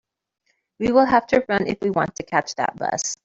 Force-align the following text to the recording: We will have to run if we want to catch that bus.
We 0.79 0.91
will 0.91 1.05
have 1.05 1.27
to 1.27 1.45
run 1.47 1.67
if 1.67 1.77
we 1.83 1.91
want 1.91 2.15
to 2.15 2.23
catch 2.23 2.55
that 2.55 2.75
bus. 2.75 3.17